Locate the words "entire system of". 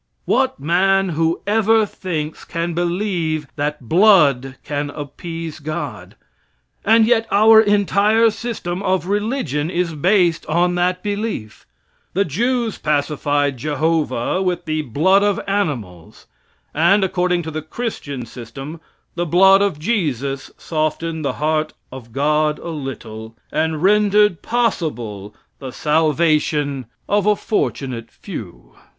7.61-9.05